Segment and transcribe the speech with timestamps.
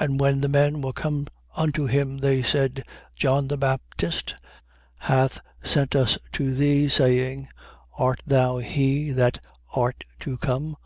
[0.00, 0.04] 7:20.
[0.06, 1.26] And when the men were come
[1.58, 2.82] unto him, they said:
[3.14, 4.34] John the Baptist
[5.00, 7.48] hath sent us to thee, saying:
[7.98, 9.44] Art thou he that
[9.74, 10.78] art to come?